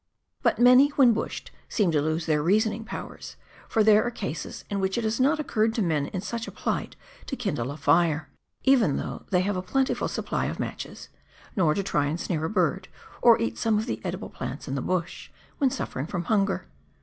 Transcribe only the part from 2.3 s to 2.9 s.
reasoning